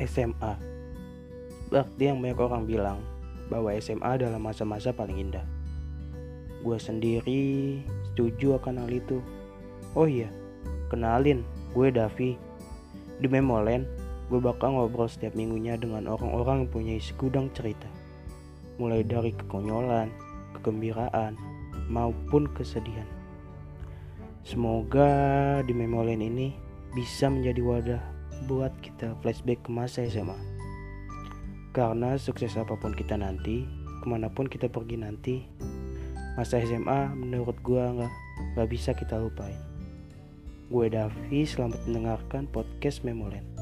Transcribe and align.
SMA. 0.00 0.52
Berarti 1.72 2.02
yang 2.06 2.22
banyak 2.22 2.38
orang 2.38 2.62
bilang 2.68 2.98
bahwa 3.50 3.74
SMA 3.78 4.18
adalah 4.18 4.38
masa-masa 4.38 4.90
paling 4.90 5.18
indah. 5.18 5.44
Gue 6.62 6.78
sendiri 6.78 7.78
setuju 8.12 8.58
akan 8.58 8.84
hal 8.86 8.90
itu. 8.90 9.18
Oh 9.94 10.08
iya, 10.08 10.30
kenalin, 10.90 11.46
gue 11.72 11.88
Davi. 11.94 12.34
Di 13.16 13.28
Memolen, 13.32 13.88
gue 14.28 14.40
bakal 14.42 14.76
ngobrol 14.76 15.08
setiap 15.08 15.32
minggunya 15.32 15.78
dengan 15.80 16.10
orang-orang 16.10 16.66
yang 16.66 16.70
punya 16.70 16.94
segudang 17.00 17.48
cerita. 17.56 17.88
Mulai 18.76 19.06
dari 19.06 19.32
kekonyolan, 19.32 20.12
kegembiraan, 20.58 21.38
maupun 21.88 22.50
kesedihan. 22.52 23.06
Semoga 24.46 25.08
di 25.64 25.72
Memolen 25.74 26.22
ini 26.22 26.54
bisa 26.94 27.26
menjadi 27.26 27.60
wadah 27.62 28.15
buat 28.44 28.76
kita 28.84 29.16
flashback 29.24 29.64
ke 29.64 29.70
masa 29.72 30.04
SMA. 30.04 30.36
Karena 31.72 32.20
sukses 32.20 32.52
apa 32.60 32.76
pun 32.76 32.92
kita 32.92 33.16
nanti, 33.16 33.64
ke 34.04 34.06
mana 34.06 34.28
pun 34.28 34.44
kita 34.44 34.68
pergi 34.68 35.00
nanti, 35.00 35.40
masa 36.36 36.60
SMA 36.60 37.16
menurut 37.16 37.56
gua 37.64 37.96
nggak 37.96 38.12
nggak 38.52 38.68
bisa 38.68 38.92
kita 38.92 39.16
lupain. 39.16 39.56
Gue 40.68 40.92
Davi, 40.92 41.46
selamat 41.46 41.78
mendengarkan 41.86 42.50
podcast 42.50 43.06
Memolen. 43.06 43.55